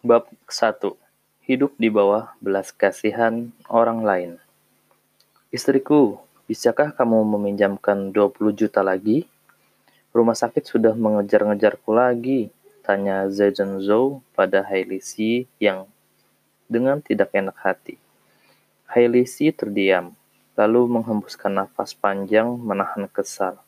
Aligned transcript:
Bab 0.00 0.32
1. 0.48 0.96
Hidup 1.44 1.76
di 1.76 1.92
bawah 1.92 2.32
belas 2.40 2.72
kasihan 2.72 3.52
orang 3.68 4.00
lain. 4.00 4.30
Istriku, 5.52 6.16
bisakah 6.48 6.96
kamu 6.96 7.20
meminjamkan 7.36 8.08
20 8.08 8.32
juta 8.56 8.80
lagi? 8.80 9.28
Rumah 10.16 10.32
sakit 10.32 10.64
sudah 10.64 10.96
mengejar-ngejarku 10.96 11.92
lagi, 11.92 12.48
tanya 12.80 13.28
Zedong 13.28 13.84
Zhou 13.84 14.24
pada 14.32 14.64
Hailey 14.64 15.04
Si 15.04 15.44
yang 15.60 15.84
dengan 16.64 17.04
tidak 17.04 17.36
enak 17.36 17.60
hati. 17.60 18.00
Hailey 18.88 19.28
Si 19.28 19.52
terdiam, 19.52 20.16
lalu 20.56 20.88
menghembuskan 20.88 21.52
nafas 21.52 21.92
panjang 21.92 22.48
menahan 22.56 23.04
kesal. 23.04 23.60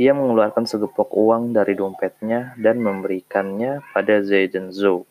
Ia 0.00 0.16
mengeluarkan 0.16 0.64
segepok 0.64 1.12
uang 1.20 1.52
dari 1.52 1.76
dompetnya 1.76 2.56
dan 2.56 2.80
memberikannya 2.80 3.84
pada 3.92 4.24
Zedong 4.24 4.72
Zhou. 4.72 5.09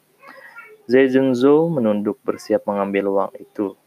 Zhou 0.89 1.69
menunduk 1.69 2.17
bersiap 2.25 2.65
mengambil 2.65 3.13
uang 3.13 3.37
itu. 3.37 3.77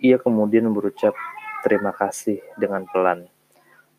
Ia 0.00 0.16
kemudian 0.16 0.72
berucap 0.72 1.12
terima 1.60 1.92
kasih 1.92 2.40
dengan 2.56 2.88
pelan. 2.88 3.28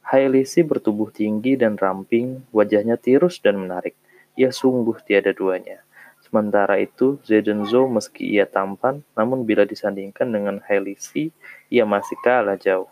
Hailisi 0.02 0.66
bertubuh 0.66 1.14
tinggi 1.14 1.54
dan 1.54 1.78
ramping, 1.78 2.42
wajahnya 2.50 2.98
tirus 2.98 3.38
dan 3.46 3.62
menarik. 3.62 3.94
Ia 4.34 4.50
sungguh 4.50 5.06
tiada 5.06 5.38
duanya. 5.38 5.86
Sementara 6.26 6.82
itu, 6.82 7.22
Zhou 7.22 7.86
meski 7.86 8.34
ia 8.34 8.50
tampan, 8.50 9.06
namun 9.14 9.46
bila 9.46 9.62
disandingkan 9.62 10.34
dengan 10.34 10.66
Hailisi, 10.66 11.30
ia 11.70 11.86
masih 11.86 12.18
kalah 12.26 12.58
jauh. 12.58 12.90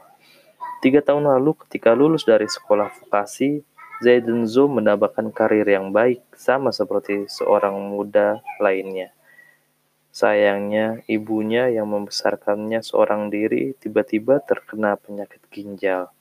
Tiga 0.85 1.01
tahun 1.01 1.25
lalu 1.25 1.57
ketika 1.65 1.97
lulus 1.97 2.21
dari 2.21 2.45
sekolah 2.45 2.93
vokasi, 3.01 3.65
Zhou 4.45 4.69
mendapatkan 4.69 5.33
karir 5.33 5.65
yang 5.65 5.89
baik, 5.89 6.21
sama 6.37 6.69
seperti 6.69 7.25
seorang 7.25 7.73
muda 7.89 8.45
lainnya. 8.61 9.09
Sayangnya, 10.19 10.99
ibunya 11.07 11.71
yang 11.71 11.95
membesarkannya 11.95 12.83
seorang 12.83 13.31
diri 13.31 13.71
tiba-tiba 13.79 14.43
terkena 14.43 14.99
penyakit 14.99 15.39
ginjal. 15.47 16.11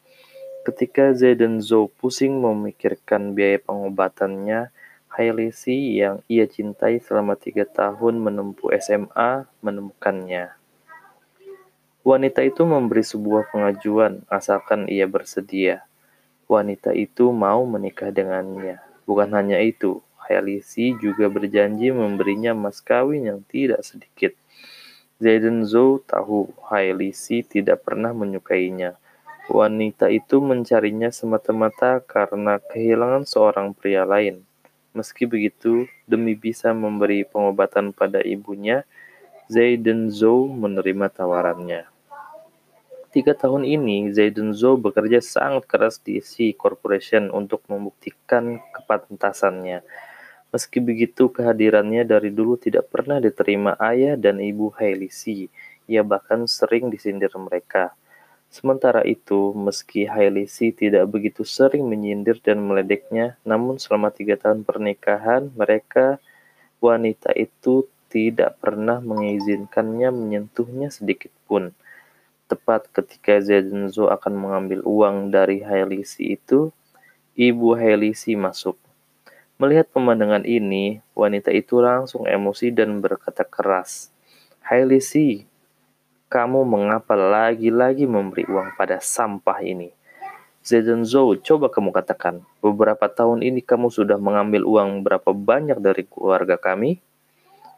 Ketika 0.62 1.10
Zedong 1.18 1.58
Zhou 1.58 1.90
pusing 1.90 2.38
memikirkan 2.38 3.34
biaya 3.34 3.58
pengobatannya, 3.58 4.70
Hailisi 5.10 5.98
yang 5.98 6.22
ia 6.30 6.46
cintai 6.46 7.02
selama 7.02 7.34
tiga 7.34 7.66
tahun 7.66 8.22
menempuh 8.22 8.70
SMA 8.78 9.50
menemukannya. 9.66 10.54
Wanita 12.06 12.46
itu 12.46 12.62
memberi 12.62 13.02
sebuah 13.02 13.50
pengajuan 13.50 14.22
asalkan 14.30 14.86
ia 14.86 15.10
bersedia. 15.10 15.82
Wanita 16.46 16.94
itu 16.94 17.34
mau 17.34 17.66
menikah 17.66 18.14
dengannya. 18.14 18.78
Bukan 19.10 19.34
hanya 19.34 19.58
itu, 19.58 20.06
Helisi 20.28 20.92
juga 21.00 21.32
berjanji 21.32 21.88
memberinya 21.88 22.52
mas 22.52 22.84
kawin 22.84 23.24
yang 23.24 23.40
tidak 23.48 23.80
sedikit. 23.80 24.36
Zaidan 25.18 25.66
Zhou 25.66 25.98
tahu 26.06 26.54
Hailisi 26.70 27.42
tidak 27.42 27.82
pernah 27.82 28.14
menyukainya. 28.14 28.94
Wanita 29.50 30.12
itu 30.14 30.38
mencarinya 30.38 31.10
semata-mata 31.10 31.98
karena 32.04 32.62
kehilangan 32.62 33.26
seorang 33.26 33.74
pria 33.74 34.06
lain. 34.06 34.46
Meski 34.94 35.26
begitu, 35.26 35.90
demi 36.06 36.38
bisa 36.38 36.70
memberi 36.70 37.26
pengobatan 37.26 37.90
pada 37.90 38.22
ibunya, 38.22 38.86
Zaidan 39.50 40.12
Zhou 40.12 40.46
menerima 40.46 41.10
tawarannya. 41.10 41.88
Tiga 43.08 43.34
tahun 43.34 43.66
ini, 43.66 44.14
Zaidan 44.14 44.54
Zhou 44.54 44.78
bekerja 44.78 45.18
sangat 45.18 45.64
keras 45.66 45.98
di 45.98 46.20
C 46.22 46.54
Corporation 46.54 47.32
untuk 47.34 47.66
membuktikan 47.66 48.62
kepantasannya. 48.70 49.80
Meski 50.48 50.80
begitu, 50.80 51.28
kehadirannya 51.28 52.08
dari 52.08 52.32
dulu 52.32 52.56
tidak 52.56 52.88
pernah 52.88 53.20
diterima 53.20 53.76
ayah 53.84 54.16
dan 54.16 54.40
ibu 54.40 54.72
Hailey 54.72 55.12
Si. 55.12 55.52
Ia 55.84 56.00
bahkan 56.00 56.48
sering 56.48 56.88
disindir 56.88 57.28
mereka. 57.36 57.92
Sementara 58.48 59.04
itu, 59.04 59.52
meski 59.52 60.08
Hailey 60.08 60.48
Si 60.48 60.72
tidak 60.72 61.04
begitu 61.12 61.44
sering 61.44 61.84
menyindir 61.84 62.40
dan 62.40 62.64
meledeknya, 62.64 63.36
namun 63.44 63.76
selama 63.76 64.08
tiga 64.08 64.40
tahun 64.40 64.64
pernikahan, 64.64 65.52
mereka 65.52 66.16
wanita 66.80 67.36
itu 67.36 67.84
tidak 68.08 68.56
pernah 68.56 69.04
mengizinkannya 69.04 70.08
menyentuhnya 70.08 70.88
sedikit 70.88 71.28
pun. 71.44 71.76
Tepat 72.48 72.88
ketika 72.88 73.36
Zedenzo 73.44 74.08
akan 74.08 74.32
mengambil 74.32 74.80
uang 74.80 75.28
dari 75.28 75.60
Hailey 75.60 76.08
Si 76.08 76.40
itu, 76.40 76.72
ibu 77.36 77.76
Hailey 77.76 78.16
Si 78.16 78.32
masuk. 78.32 78.80
Melihat 79.58 79.90
pemandangan 79.90 80.46
ini, 80.46 81.02
wanita 81.18 81.50
itu 81.50 81.82
langsung 81.82 82.30
emosi 82.30 82.70
dan 82.70 83.02
berkata 83.02 83.42
keras. 83.42 84.14
Hai 84.62 84.86
Lisi, 84.86 85.50
kamu 86.30 86.62
mengapa 86.62 87.18
lagi-lagi 87.18 88.06
memberi 88.06 88.46
uang 88.46 88.78
pada 88.78 89.02
sampah 89.02 89.58
ini? 89.66 89.90
Zedong 90.62 91.02
Zhou, 91.02 91.34
coba 91.42 91.74
kamu 91.74 91.90
katakan, 91.90 92.46
beberapa 92.62 93.10
tahun 93.10 93.42
ini 93.42 93.58
kamu 93.58 93.90
sudah 93.90 94.14
mengambil 94.14 94.62
uang 94.62 95.02
berapa 95.02 95.34
banyak 95.34 95.82
dari 95.82 96.06
keluarga 96.06 96.54
kami? 96.54 97.02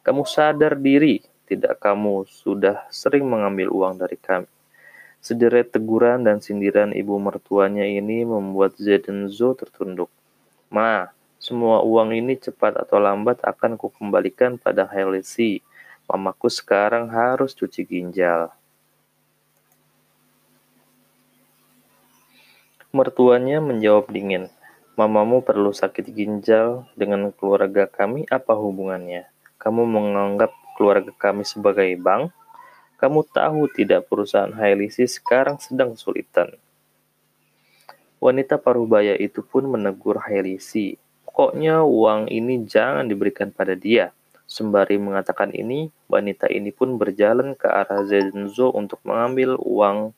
Kamu 0.04 0.28
sadar 0.28 0.76
diri, 0.76 1.24
tidak 1.48 1.80
kamu 1.80 2.28
sudah 2.28 2.92
sering 2.92 3.24
mengambil 3.24 3.72
uang 3.72 3.96
dari 3.96 4.20
kami. 4.20 4.52
Sederet 5.24 5.72
teguran 5.72 6.28
dan 6.28 6.44
sindiran 6.44 6.92
ibu 6.92 7.16
mertuanya 7.16 7.88
ini 7.88 8.28
membuat 8.28 8.76
Zedong 8.76 9.32
Zhou 9.32 9.56
tertunduk. 9.56 10.12
Ma, 10.68 11.08
semua 11.40 11.80
uang 11.80 12.12
ini 12.12 12.36
cepat 12.36 12.76
atau 12.76 13.00
lambat 13.00 13.40
akan 13.40 13.80
kukembalikan 13.80 14.60
pada 14.60 14.84
Helisi. 14.84 15.64
Mamaku 16.04 16.52
sekarang 16.52 17.08
harus 17.08 17.56
cuci 17.56 17.88
ginjal. 17.88 18.52
Mertuanya 22.92 23.64
menjawab 23.64 24.12
dingin. 24.12 24.52
Mamamu 25.00 25.40
perlu 25.40 25.72
sakit 25.72 26.12
ginjal 26.12 26.84
dengan 26.92 27.32
keluarga 27.32 27.88
kami 27.88 28.28
apa 28.28 28.52
hubungannya? 28.52 29.24
Kamu 29.56 29.88
menganggap 29.88 30.52
keluarga 30.76 31.08
kami 31.16 31.48
sebagai 31.48 31.88
bank? 31.96 32.36
Kamu 33.00 33.24
tahu 33.24 33.64
tidak 33.72 34.12
perusahaan 34.12 34.52
Hailisi 34.52 35.08
sekarang 35.08 35.56
sedang 35.56 35.96
kesulitan. 35.96 36.52
Wanita 38.20 38.60
parubaya 38.60 39.16
itu 39.16 39.40
pun 39.40 39.64
menegur 39.64 40.20
Hailisi 40.20 40.99
Pokoknya 41.30 41.86
uang 41.86 42.26
ini 42.26 42.66
jangan 42.66 43.06
diberikan 43.06 43.54
pada 43.54 43.78
dia. 43.78 44.10
Sembari 44.50 44.98
mengatakan 44.98 45.54
ini, 45.54 45.94
wanita 46.10 46.50
ini 46.50 46.74
pun 46.74 46.98
berjalan 46.98 47.54
ke 47.54 47.70
arah 47.70 48.02
Zenzo 48.02 48.74
untuk 48.74 48.98
mengambil 49.06 49.54
uang 49.62 50.10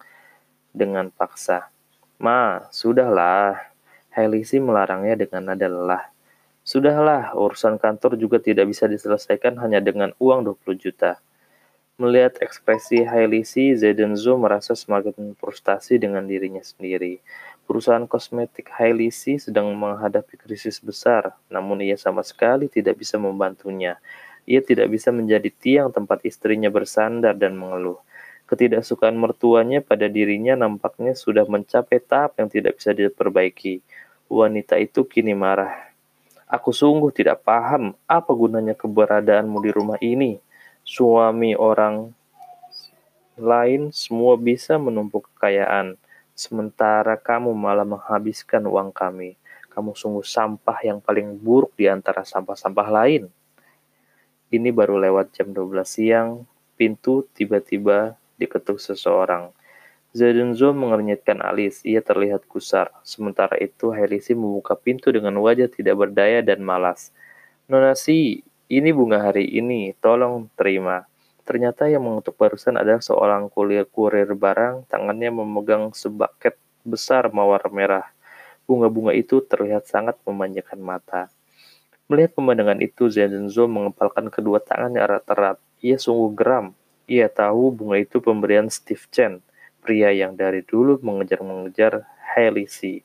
dengan 0.73 1.13
paksa. 1.13 1.69
Ma, 2.17 2.65
sudahlah. 2.73 3.61
Helisi 4.09 4.57
melarangnya 4.57 5.29
dengan 5.29 5.53
nada 5.53 5.69
lelah. 5.69 6.09
Sudahlah, 6.65 7.37
urusan 7.37 7.77
kantor 7.77 8.17
juga 8.17 8.41
tidak 8.41 8.73
bisa 8.73 8.89
diselesaikan 8.89 9.61
hanya 9.61 9.85
dengan 9.85 10.17
uang 10.17 10.49
20 10.49 10.81
juta. 10.81 11.21
Melihat 12.01 12.41
ekspresi 12.41 13.05
Hailisi, 13.05 13.77
Zedenzo 13.77 14.41
merasa 14.41 14.73
semakin 14.73 15.37
frustasi 15.37 16.01
dengan 16.01 16.25
dirinya 16.25 16.65
sendiri. 16.65 17.21
Perusahaan 17.69 18.09
kosmetik 18.09 18.73
Hailisi 18.73 19.37
sedang 19.37 19.69
menghadapi 19.77 20.41
krisis 20.41 20.81
besar, 20.81 21.37
namun 21.53 21.85
ia 21.85 22.01
sama 22.01 22.25
sekali 22.25 22.73
tidak 22.73 22.97
bisa 22.97 23.21
membantunya. 23.21 24.01
Ia 24.49 24.65
tidak 24.65 24.89
bisa 24.89 25.13
menjadi 25.13 25.53
tiang 25.53 25.93
tempat 25.93 26.25
istrinya 26.25 26.73
bersandar 26.73 27.37
dan 27.37 27.61
mengeluh. 27.61 28.01
Ketidaksukaan 28.49 29.21
mertuanya 29.21 29.85
pada 29.85 30.09
dirinya 30.09 30.57
nampaknya 30.57 31.13
sudah 31.13 31.45
mencapai 31.45 32.01
tahap 32.01 32.41
yang 32.41 32.49
tidak 32.49 32.81
bisa 32.81 32.97
diperbaiki. 32.97 33.85
Wanita 34.33 34.81
itu 34.81 35.05
kini 35.05 35.37
marah. 35.37 35.93
Aku 36.49 36.73
sungguh 36.73 37.13
tidak 37.13 37.45
paham 37.45 37.93
apa 38.09 38.33
gunanya 38.33 38.73
keberadaanmu 38.73 39.61
di 39.61 39.71
rumah 39.77 40.01
ini 40.01 40.41
suami 40.83 41.55
orang 41.55 42.11
lain 43.39 43.91
semua 43.95 44.37
bisa 44.37 44.77
menumpuk 44.77 45.31
kekayaan, 45.35 45.97
sementara 46.37 47.17
kamu 47.17 47.55
malah 47.57 47.87
menghabiskan 47.87 48.67
uang 48.69 48.93
kami. 48.93 49.41
Kamu 49.73 49.97
sungguh 49.97 50.27
sampah 50.27 50.85
yang 50.85 51.01
paling 51.01 51.41
buruk 51.41 51.73
di 51.81 51.89
antara 51.89 52.29
sampah-sampah 52.29 52.89
lain. 52.93 53.33
Ini 54.53 54.69
baru 54.69 55.01
lewat 55.01 55.33
jam 55.33 55.49
12 55.49 55.81
siang, 55.89 56.45
pintu 56.77 57.25
tiba-tiba 57.33 58.21
diketuk 58.37 58.77
seseorang. 58.77 59.49
Zedunzo 60.13 60.77
mengernyitkan 60.77 61.41
alis, 61.41 61.81
ia 61.89 62.05
terlihat 62.05 62.45
kusar. 62.45 62.93
Sementara 63.01 63.57
itu, 63.57 63.97
Helisi 63.97 64.37
membuka 64.37 64.77
pintu 64.77 65.09
dengan 65.09 65.33
wajah 65.41 65.73
tidak 65.73 66.05
berdaya 66.05 66.45
dan 66.45 66.61
malas. 66.61 67.17
Nonasi, 67.65 68.45
ini 68.73 68.89
bunga 68.97 69.21
hari 69.29 69.45
ini, 69.53 69.93
tolong 70.01 70.49
terima. 70.57 71.05
Ternyata 71.45 71.93
yang 71.93 72.09
mengetuk 72.09 72.41
barusan 72.41 72.81
adalah 72.81 73.05
seorang 73.05 73.53
kulir 73.53 73.85
kurir 73.85 74.33
barang, 74.33 74.89
tangannya 74.89 75.29
memegang 75.29 75.93
sebaket 75.93 76.57
besar 76.81 77.29
mawar 77.29 77.69
merah. 77.69 78.09
Bunga-bunga 78.65 79.13
itu 79.13 79.45
terlihat 79.45 79.85
sangat 79.85 80.17
memanjakan 80.25 80.81
mata. 80.81 81.29
Melihat 82.09 82.33
pemandangan 82.33 82.81
itu, 82.81 83.13
Zenzo 83.13 83.69
mengepalkan 83.69 84.33
kedua 84.33 84.65
tangannya 84.65 85.05
erat-erat. 85.05 85.61
Ia 85.85 86.01
sungguh 86.01 86.33
geram. 86.33 86.73
Ia 87.05 87.29
tahu 87.29 87.77
bunga 87.77 88.01
itu 88.01 88.25
pemberian 88.25 88.73
Steve 88.73 89.05
Chen, 89.13 89.45
pria 89.85 90.17
yang 90.17 90.33
dari 90.33 90.65
dulu 90.65 90.97
mengejar-mengejar 91.05 92.09
Hailey 92.33 92.65
C. 92.65 93.05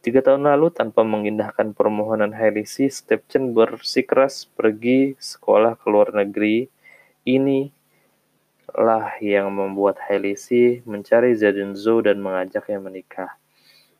Tiga 0.00 0.24
tahun 0.24 0.48
lalu, 0.48 0.72
tanpa 0.72 1.04
mengindahkan 1.04 1.76
permohonan 1.76 2.32
Steve 2.88 3.20
Chen 3.28 3.52
bersikeras 3.52 4.48
pergi 4.48 5.12
sekolah 5.20 5.76
ke 5.76 5.86
luar 5.92 6.16
negeri. 6.16 6.72
Ini 7.28 7.68
lah 8.80 9.20
yang 9.20 9.52
membuat 9.52 10.00
C 10.40 10.80
mencari 10.88 11.36
Zenzo 11.36 12.00
dan 12.00 12.16
mengajaknya 12.24 12.80
menikah. 12.80 13.36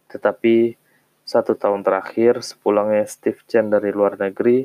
Tetapi 0.08 0.80
satu 1.28 1.52
tahun 1.52 1.84
terakhir, 1.84 2.40
sepulangnya 2.40 3.04
Steve 3.04 3.44
Chen 3.44 3.68
dari 3.68 3.92
luar 3.92 4.16
negeri, 4.16 4.64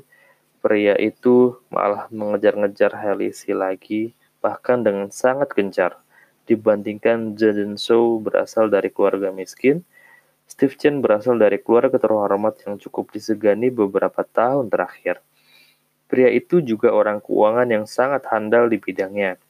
pria 0.63 0.95
itu 0.95 1.59
malah 1.67 2.07
mengejar-ngejar 2.15 2.95
Helisi 2.95 3.51
lagi, 3.51 4.15
bahkan 4.39 4.81
dengan 4.81 5.11
sangat 5.11 5.51
gencar. 5.51 5.99
Dibandingkan 6.47 7.35
Shou 7.75 8.23
berasal 8.23 8.71
dari 8.71 8.87
keluarga 8.87 9.35
miskin, 9.35 9.83
Steve 10.45 10.77
Chen 10.77 11.01
berasal 11.01 11.41
dari 11.41 11.57
keluarga 11.57 11.97
terhormat 11.97 12.61
yang 12.69 12.77
cukup 12.77 13.09
disegani 13.09 13.73
beberapa 13.73 14.21
tahun 14.21 14.69
terakhir. 14.69 15.19
Pria 16.05 16.29
itu 16.29 16.61
juga 16.61 16.93
orang 16.93 17.17
keuangan 17.17 17.65
yang 17.65 17.85
sangat 17.89 18.29
handal 18.29 18.69
di 18.69 18.77
bidangnya. 18.77 19.41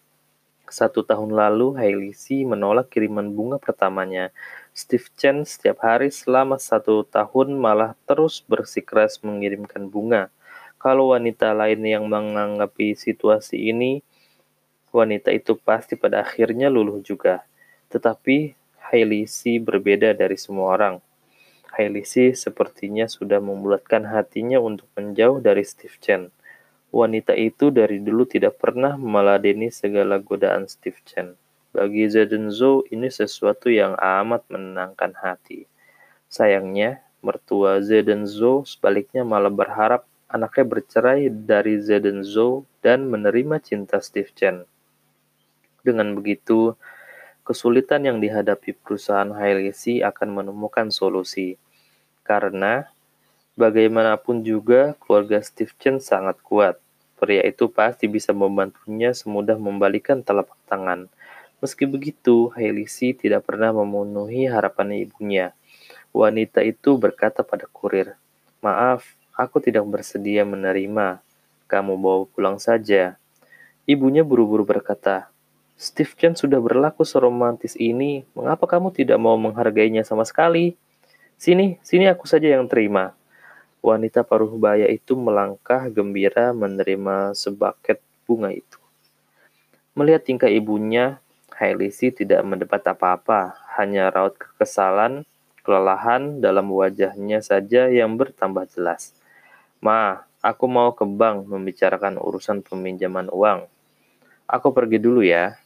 Satu 0.66 1.06
tahun 1.06 1.36
lalu, 1.36 1.78
Hailey 1.78 2.16
C 2.16 2.42
menolak 2.42 2.90
kiriman 2.90 3.30
bunga 3.30 3.62
pertamanya 3.62 4.34
Steve 4.74 5.06
Chen 5.14 5.46
setiap 5.46 5.84
hari 5.86 6.10
selama 6.10 6.58
satu 6.58 7.06
tahun 7.06 7.54
malah 7.54 7.94
terus 8.10 8.42
bersikeras 8.48 9.22
mengirimkan 9.22 9.86
bunga. 9.92 10.34
Kalau 10.82 11.14
wanita 11.14 11.54
lain 11.54 11.86
yang 11.86 12.10
menganggapi 12.10 12.98
situasi 12.98 13.72
ini, 13.72 14.02
wanita 14.90 15.30
itu 15.36 15.54
pasti 15.60 16.00
pada 16.00 16.24
akhirnya 16.24 16.72
luluh 16.72 17.04
juga. 17.04 17.44
Tetapi 17.92 18.65
Hailey 18.92 19.26
C 19.26 19.58
berbeda 19.58 20.14
dari 20.14 20.38
semua 20.38 20.78
orang. 20.78 20.96
Hailey 21.76 22.06
C 22.08 22.32
sepertinya 22.38 23.10
sudah 23.10 23.42
membulatkan 23.44 24.06
hatinya 24.08 24.62
untuk 24.62 24.88
menjauh 24.96 25.44
dari 25.44 25.66
Steve 25.68 25.98
Chen. 26.00 26.32
Wanita 26.94 27.36
itu 27.36 27.74
dari 27.74 28.00
dulu 28.00 28.24
tidak 28.24 28.62
pernah 28.62 28.96
meladeni 28.96 29.68
segala 29.68 30.22
godaan 30.22 30.70
Steve 30.72 31.02
Chen. 31.04 31.36
Bagi 31.76 32.08
Zedenzo, 32.08 32.88
ini 32.88 33.12
sesuatu 33.12 33.68
yang 33.68 34.00
amat 34.00 34.48
menenangkan 34.48 35.12
hati. 35.20 35.68
Sayangnya, 36.32 37.04
mertua 37.20 37.84
Zedenzo 37.84 38.64
sebaliknya 38.64 39.28
malah 39.28 39.52
berharap 39.52 40.08
anaknya 40.32 40.66
bercerai 40.72 41.28
dari 41.28 41.84
Zedenzo 41.84 42.64
dan 42.80 43.12
menerima 43.12 43.60
cinta 43.60 44.00
Steve 44.00 44.32
Chen. 44.32 44.64
Dengan 45.84 46.16
begitu, 46.16 46.80
kesulitan 47.46 48.02
yang 48.04 48.18
dihadapi 48.18 48.74
perusahaan 48.74 49.30
Hailesi 49.30 50.02
akan 50.02 50.42
menemukan 50.42 50.90
solusi. 50.90 51.62
Karena 52.26 52.90
bagaimanapun 53.54 54.42
juga 54.42 54.98
keluarga 54.98 55.38
Steve 55.46 55.72
Chen 55.78 56.02
sangat 56.02 56.42
kuat. 56.42 56.82
Pria 57.16 57.46
itu 57.46 57.70
pasti 57.72 58.10
bisa 58.10 58.34
membantunya 58.36 59.14
semudah 59.14 59.56
membalikan 59.56 60.26
telapak 60.26 60.58
tangan. 60.68 61.08
Meski 61.64 61.88
begitu, 61.88 62.52
Hailisi 62.58 63.16
tidak 63.16 63.48
pernah 63.48 63.72
memenuhi 63.72 64.50
harapan 64.50 65.08
ibunya. 65.08 65.56
Wanita 66.12 66.66
itu 66.66 67.00
berkata 67.00 67.46
pada 67.46 67.70
kurir, 67.72 68.18
Maaf, 68.60 69.06
aku 69.38 69.62
tidak 69.62 69.86
bersedia 69.88 70.44
menerima. 70.44 71.22
Kamu 71.70 71.96
bawa 71.96 72.26
pulang 72.28 72.58
saja. 72.58 73.16
Ibunya 73.86 74.26
buru-buru 74.26 74.66
berkata, 74.66 75.30
Steve 75.76 76.16
Chen 76.16 76.40
sudah 76.40 76.64
berlaku 76.64 77.04
seromantis 77.04 77.76
ini, 77.76 78.24
mengapa 78.32 78.64
kamu 78.64 78.96
tidak 78.96 79.20
mau 79.20 79.36
menghargainya 79.36 80.08
sama 80.08 80.24
sekali? 80.24 80.80
Sini, 81.36 81.76
sini 81.84 82.08
aku 82.08 82.24
saja 82.24 82.48
yang 82.48 82.72
terima. 82.72 83.12
Wanita 83.84 84.24
paruh 84.24 84.56
baya 84.56 84.88
itu 84.88 85.20
melangkah 85.20 85.92
gembira 85.92 86.56
menerima 86.56 87.36
sebaket 87.36 88.00
bunga 88.24 88.56
itu. 88.56 88.80
Melihat 90.00 90.24
tingkah 90.24 90.48
ibunya, 90.48 91.20
Hailisi 91.56 92.12
tidak 92.12 92.44
mendapat 92.48 92.84
apa-apa, 92.96 93.60
hanya 93.76 94.08
raut 94.12 94.40
kekesalan, 94.40 95.28
kelelahan 95.64 96.40
dalam 96.40 96.72
wajahnya 96.72 97.44
saja 97.44 97.92
yang 97.92 98.16
bertambah 98.16 98.64
jelas. 98.72 99.12
Ma, 99.84 100.24
aku 100.40 100.72
mau 100.72 100.96
ke 100.96 101.04
bank 101.04 101.52
membicarakan 101.52 102.16
urusan 102.16 102.64
peminjaman 102.64 103.28
uang. 103.28 103.68
Aku 104.48 104.72
pergi 104.72 105.04
dulu 105.04 105.20
ya. 105.20 105.58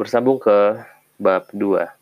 Bersambung 0.00 0.40
ke 0.40 0.80
bab 1.20 1.52
2. 1.52 1.99